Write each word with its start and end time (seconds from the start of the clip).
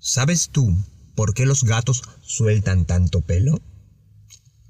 ¿Sabes 0.00 0.50
tú 0.50 0.76
por 1.16 1.34
qué 1.34 1.44
los 1.44 1.64
gatos 1.64 2.02
sueltan 2.22 2.84
tanto 2.84 3.20
pelo? 3.20 3.60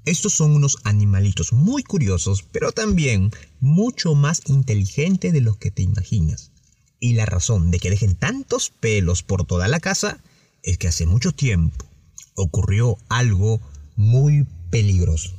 Estos 0.05 0.33
son 0.33 0.55
unos 0.55 0.77
animalitos 0.85 1.53
muy 1.53 1.83
curiosos, 1.83 2.43
pero 2.51 2.71
también 2.71 3.29
mucho 3.59 4.15
más 4.15 4.41
inteligentes 4.47 5.31
de 5.31 5.41
lo 5.41 5.59
que 5.59 5.69
te 5.69 5.83
imaginas. 5.83 6.51
Y 6.99 7.13
la 7.13 7.27
razón 7.27 7.69
de 7.69 7.79
que 7.79 7.91
dejen 7.91 8.15
tantos 8.15 8.71
pelos 8.71 9.21
por 9.21 9.45
toda 9.45 9.67
la 9.67 9.79
casa 9.79 10.19
es 10.63 10.79
que 10.79 10.87
hace 10.87 11.05
mucho 11.05 11.31
tiempo 11.31 11.85
ocurrió 12.33 12.97
algo 13.07 13.61
muy 13.95 14.47
peligroso. 14.71 15.31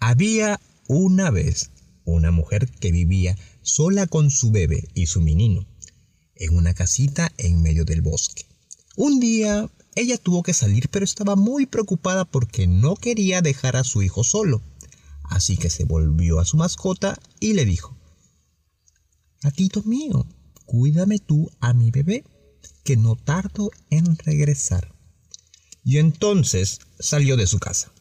Había 0.00 0.60
una 0.86 1.30
vez 1.30 1.70
una 2.04 2.30
mujer 2.30 2.68
que 2.68 2.92
vivía 2.92 3.36
sola 3.62 4.06
con 4.06 4.30
su 4.30 4.50
bebé 4.50 4.88
y 4.94 5.06
su 5.06 5.22
menino 5.22 5.66
en 6.40 6.56
una 6.56 6.74
casita 6.74 7.30
en 7.36 7.62
medio 7.62 7.84
del 7.84 8.02
bosque. 8.02 8.46
Un 8.96 9.20
día 9.20 9.70
ella 9.94 10.18
tuvo 10.18 10.42
que 10.42 10.54
salir 10.54 10.88
pero 10.88 11.04
estaba 11.04 11.36
muy 11.36 11.66
preocupada 11.66 12.24
porque 12.24 12.66
no 12.66 12.96
quería 12.96 13.42
dejar 13.42 13.76
a 13.76 13.84
su 13.84 14.02
hijo 14.02 14.24
solo. 14.24 14.62
Así 15.22 15.56
que 15.56 15.70
se 15.70 15.84
volvió 15.84 16.40
a 16.40 16.44
su 16.44 16.56
mascota 16.56 17.18
y 17.38 17.52
le 17.52 17.64
dijo, 17.64 17.96
Gatito 19.42 19.82
mío, 19.84 20.26
cuídame 20.66 21.18
tú 21.18 21.50
a 21.60 21.72
mi 21.72 21.90
bebé, 21.90 22.24
que 22.84 22.96
no 22.96 23.14
tardo 23.16 23.70
en 23.90 24.16
regresar. 24.16 24.92
Y 25.84 25.98
entonces 25.98 26.80
salió 26.98 27.36
de 27.36 27.46
su 27.46 27.58
casa. 27.58 27.92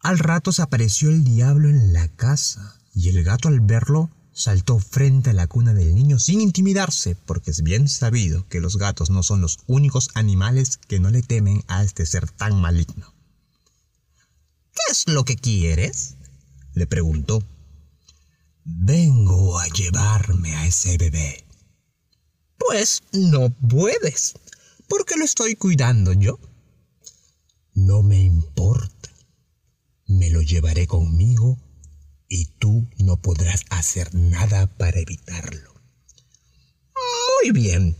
Al 0.00 0.18
rato 0.18 0.52
se 0.52 0.62
apareció 0.62 1.10
el 1.10 1.24
diablo 1.24 1.68
en 1.68 1.92
la 1.92 2.08
casa 2.08 2.80
y 2.94 3.08
el 3.08 3.22
gato 3.24 3.48
al 3.48 3.60
verlo 3.60 4.10
saltó 4.38 4.78
frente 4.78 5.30
a 5.30 5.32
la 5.32 5.48
cuna 5.48 5.74
del 5.74 5.96
niño 5.96 6.20
sin 6.20 6.40
intimidarse, 6.40 7.16
porque 7.16 7.50
es 7.50 7.62
bien 7.62 7.88
sabido 7.88 8.46
que 8.46 8.60
los 8.60 8.76
gatos 8.76 9.10
no 9.10 9.24
son 9.24 9.40
los 9.40 9.58
únicos 9.66 10.10
animales 10.14 10.76
que 10.76 11.00
no 11.00 11.10
le 11.10 11.22
temen 11.22 11.64
a 11.66 11.82
este 11.82 12.06
ser 12.06 12.30
tan 12.30 12.60
maligno. 12.60 13.12
¿Qué 14.72 14.92
es 14.92 15.08
lo 15.08 15.24
que 15.24 15.34
quieres? 15.34 16.14
le 16.74 16.86
preguntó. 16.86 17.42
Vengo 18.64 19.58
a 19.58 19.66
llevarme 19.66 20.54
a 20.54 20.68
ese 20.68 20.96
bebé. 20.98 21.44
Pues 22.58 23.02
no 23.12 23.50
puedes, 23.50 24.34
porque 24.88 25.16
lo 25.16 25.24
estoy 25.24 25.56
cuidando 25.56 26.12
yo. 26.12 26.38
No 27.74 28.04
me 28.04 28.20
importa. 28.20 29.10
Me 30.06 30.30
lo 30.30 30.42
llevaré 30.42 30.86
conmigo 30.86 31.58
y 32.28 32.46
tú 32.58 32.86
no 33.08 33.16
podrás 33.16 33.64
hacer 33.70 34.14
nada 34.14 34.66
para 34.66 35.00
evitarlo. 35.00 35.72
Muy 37.42 37.52
bien, 37.52 37.96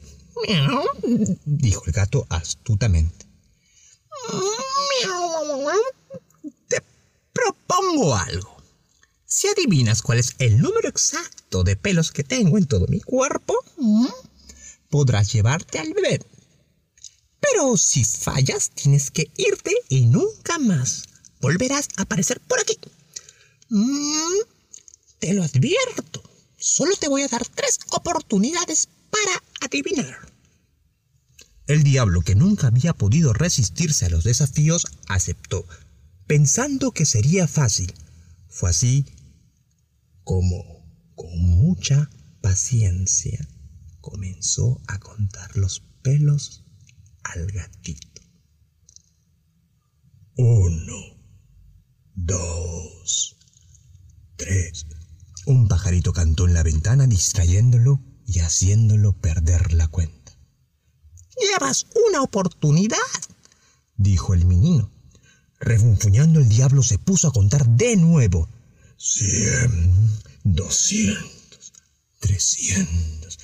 dijo 1.46 1.84
el 1.86 1.92
gato 1.92 2.26
astutamente. 2.28 3.26
Te 6.68 6.82
propongo 7.32 8.14
algo. 8.14 8.62
Si 9.24 9.48
adivinas 9.48 10.02
cuál 10.02 10.18
es 10.18 10.34
el 10.40 10.60
número 10.60 10.90
exacto 10.90 11.64
de 11.64 11.74
pelos 11.74 12.12
que 12.12 12.22
tengo 12.22 12.58
en 12.58 12.66
todo 12.66 12.86
mi 12.86 13.00
cuerpo, 13.00 13.54
podrás 14.90 15.32
llevarte 15.32 15.78
al 15.78 15.94
bebé. 15.94 16.20
Pero 17.40 17.78
si 17.78 18.04
fallas, 18.04 18.72
tienes 18.72 19.10
que 19.10 19.30
irte 19.38 19.74
y 19.88 20.04
nunca 20.04 20.58
más 20.58 21.04
volverás 21.40 21.88
a 21.96 22.02
aparecer 22.02 22.40
por 22.40 22.60
aquí. 22.60 22.78
Te 25.18 25.34
lo 25.34 25.42
advierto. 25.42 26.22
Solo 26.56 26.94
te 26.96 27.08
voy 27.08 27.22
a 27.22 27.28
dar 27.28 27.46
tres 27.46 27.78
oportunidades 27.90 28.88
para 29.10 29.42
adivinar. 29.60 30.32
El 31.66 31.82
diablo, 31.82 32.22
que 32.22 32.34
nunca 32.34 32.68
había 32.68 32.94
podido 32.94 33.32
resistirse 33.32 34.06
a 34.06 34.08
los 34.10 34.24
desafíos, 34.24 34.86
aceptó, 35.06 35.66
pensando 36.26 36.92
que 36.92 37.04
sería 37.04 37.46
fácil. 37.46 37.92
Fue 38.48 38.70
así 38.70 39.06
como, 40.24 40.64
con 41.14 41.38
mucha 41.38 42.10
paciencia, 42.40 43.46
comenzó 44.00 44.80
a 44.86 44.98
contar 44.98 45.56
los 45.56 45.82
pelos 46.02 46.64
al 47.22 47.46
gatito. 47.52 48.22
Uno, 50.36 51.18
dos, 52.14 53.38
Tres. 54.38 54.86
Cantó 56.12 56.46
en 56.46 56.54
la 56.54 56.62
ventana 56.62 57.06
distrayéndolo 57.06 58.00
y 58.26 58.40
haciéndolo 58.40 59.12
perder 59.12 59.74
la 59.74 59.88
cuenta. 59.88 60.32
Llevas 61.38 61.86
una 62.08 62.22
oportunidad, 62.22 62.96
dijo 63.96 64.34
el 64.34 64.46
menino. 64.46 64.90
Refunfuñando 65.60 66.40
el 66.40 66.48
diablo 66.48 66.82
se 66.82 66.98
puso 66.98 67.28
a 67.28 67.32
contar 67.32 67.68
de 67.68 67.96
nuevo. 67.96 68.48
Cien, 68.96 69.94
doscientos, 70.44 71.72
trescientos. 72.20 73.38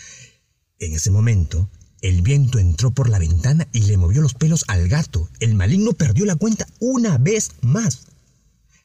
En 0.79 0.95
ese 0.95 1.11
momento, 1.11 1.69
el 2.01 2.23
viento 2.23 2.59
entró 2.59 2.93
por 2.93 3.09
la 3.09 3.19
ventana 3.19 3.69
y 3.73 3.83
le 3.83 3.97
movió 3.97 4.23
los 4.23 4.35
pelos 4.35 4.65
al 4.69 4.89
gato. 4.89 5.29
El 5.39 5.55
maligno 5.55 5.93
perdió 5.93 6.25
la 6.25 6.37
cuenta 6.37 6.67
una 6.81 7.19
vez 7.19 7.51
más. 7.61 8.07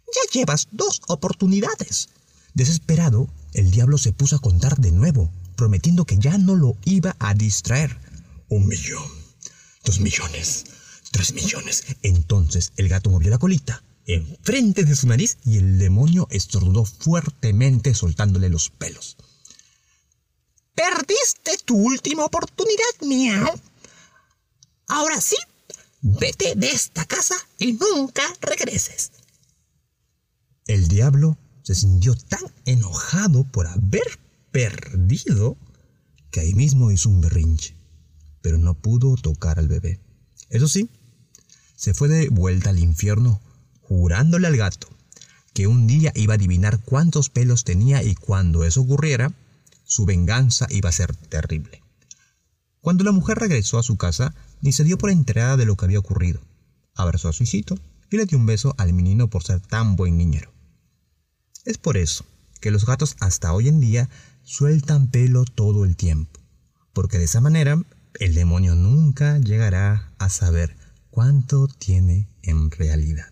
Ya 0.05 0.39
llevas 0.39 0.67
dos 0.71 1.01
oportunidades. 1.07 2.09
Desesperado, 2.53 3.29
el 3.53 3.71
diablo 3.71 3.97
se 3.97 4.13
puso 4.13 4.35
a 4.35 4.39
contar 4.39 4.77
de 4.77 4.91
nuevo, 4.91 5.31
prometiendo 5.55 6.05
que 6.05 6.17
ya 6.17 6.37
no 6.37 6.55
lo 6.55 6.77
iba 6.85 7.15
a 7.19 7.33
distraer. 7.33 7.97
Un 8.47 8.67
millón, 8.67 9.03
dos 9.83 9.99
millones, 9.99 10.65
tres 11.11 11.33
millones. 11.33 11.83
Entonces 12.01 12.73
el 12.77 12.89
gato 12.89 13.09
movió 13.09 13.29
la 13.29 13.37
colita 13.37 13.83
enfrente 14.15 14.85
de 14.85 14.95
su 14.95 15.07
nariz 15.07 15.37
y 15.45 15.57
el 15.57 15.77
demonio 15.77 16.27
estornudó 16.31 16.85
fuertemente 16.85 17.93
soltándole 17.93 18.49
los 18.49 18.69
pelos. 18.69 19.17
Perdiste 20.73 21.57
tu 21.65 21.75
última 21.75 22.25
oportunidad, 22.25 23.01
miau. 23.01 23.59
Ahora 24.87 25.21
sí, 25.21 25.35
vete 26.01 26.55
de 26.55 26.71
esta 26.71 27.05
casa 27.05 27.35
y 27.59 27.73
nunca 27.73 28.23
regreses. 28.41 29.11
El 30.65 30.87
diablo 30.87 31.37
se 31.69 31.75
sintió 31.75 32.15
tan 32.15 32.41
enojado 32.65 33.43
por 33.43 33.67
haber 33.67 34.01
perdido 34.51 35.55
que 36.31 36.39
ahí 36.39 36.55
mismo 36.55 36.89
hizo 36.89 37.09
un 37.09 37.21
berrinche, 37.21 37.75
pero 38.41 38.57
no 38.57 38.73
pudo 38.73 39.15
tocar 39.17 39.59
al 39.59 39.67
bebé. 39.67 39.99
Eso 40.49 40.67
sí, 40.67 40.89
se 41.75 41.93
fue 41.93 42.07
de 42.07 42.29
vuelta 42.29 42.71
al 42.71 42.79
infierno 42.79 43.39
jurándole 43.81 44.47
al 44.47 44.57
gato 44.57 44.87
que 45.53 45.67
un 45.67 45.85
día 45.85 46.11
iba 46.15 46.33
a 46.33 46.37
adivinar 46.37 46.81
cuántos 46.81 47.29
pelos 47.29 47.65
tenía 47.65 48.01
y 48.01 48.15
cuando 48.15 48.63
eso 48.63 48.81
ocurriera, 48.81 49.31
su 49.83 50.07
venganza 50.07 50.65
iba 50.71 50.89
a 50.89 50.93
ser 50.93 51.15
terrible. 51.15 51.83
Cuando 52.81 53.03
la 53.03 53.11
mujer 53.11 53.37
regresó 53.37 53.77
a 53.77 53.83
su 53.83 53.95
casa, 53.95 54.33
ni 54.61 54.71
se 54.71 54.83
dio 54.83 54.97
por 54.97 55.11
enterada 55.11 55.55
de 55.55 55.65
lo 55.65 55.75
que 55.75 55.85
había 55.85 55.99
ocurrido. 55.99 56.41
Abrazó 56.95 57.29
a 57.29 57.33
su 57.33 57.43
hijito 57.43 57.77
y 58.09 58.17
le 58.17 58.25
dio 58.25 58.39
un 58.39 58.47
beso 58.47 58.73
al 58.79 58.91
menino 58.91 59.29
por 59.29 59.43
ser 59.43 59.59
tan 59.59 59.95
buen 59.95 60.17
niñero. 60.17 60.51
Es 61.65 61.77
por 61.77 61.97
eso 61.97 62.25
que 62.61 62.71
los 62.71 62.85
gatos 62.85 63.15
hasta 63.19 63.53
hoy 63.53 63.67
en 63.67 63.79
día 63.79 64.09
sueltan 64.43 65.07
pelo 65.07 65.45
todo 65.45 65.85
el 65.85 65.95
tiempo, 65.95 66.39
porque 66.93 67.17
de 67.17 67.25
esa 67.25 67.41
manera 67.41 67.81
el 68.19 68.33
demonio 68.33 68.75
nunca 68.75 69.37
llegará 69.37 70.11
a 70.17 70.29
saber 70.29 70.75
cuánto 71.09 71.67
tiene 71.67 72.27
en 72.43 72.71
realidad. 72.71 73.31